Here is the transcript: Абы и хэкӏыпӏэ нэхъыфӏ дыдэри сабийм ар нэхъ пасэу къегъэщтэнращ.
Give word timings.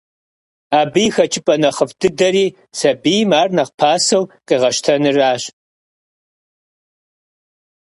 Абы 0.79 1.01
и 1.07 1.09
хэкӏыпӏэ 1.15 1.55
нэхъыфӏ 1.61 1.95
дыдэри 1.99 2.45
сабийм 2.77 3.31
ар 3.41 3.49
нэхъ 3.55 3.73
пасэу 3.79 4.23
къегъэщтэнращ. 4.47 5.43